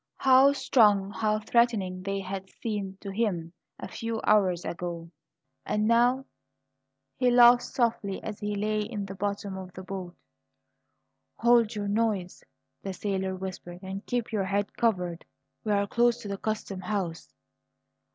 [0.17, 5.11] How strong, how threatening they had seemed to him a few hours ago!
[5.63, 6.25] And now
[7.17, 10.15] He laughed softly as he lay in the bottom of the boat.
[11.35, 12.43] "Hold your noise,"
[12.81, 15.23] the sailor whispered, "and keep your head covered!
[15.63, 17.35] We're close to the custom house."